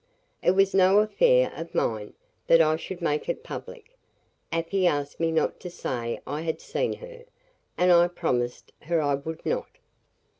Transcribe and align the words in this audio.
"It 0.41 0.55
was 0.55 0.73
no 0.73 0.97
affair 0.97 1.53
of 1.55 1.75
mine, 1.75 2.13
that 2.47 2.59
I 2.59 2.75
should 2.75 3.03
make 3.03 3.29
it 3.29 3.43
public. 3.43 3.95
Afy 4.51 4.87
asked 4.87 5.19
me 5.19 5.31
not 5.31 5.59
to 5.59 5.69
say 5.69 6.19
I 6.25 6.41
had 6.41 6.59
seen 6.59 6.93
her, 6.93 7.25
and 7.77 7.91
I 7.91 8.07
promised 8.07 8.71
her 8.85 8.99
I 8.99 9.13
would 9.13 9.45
not. 9.45 9.77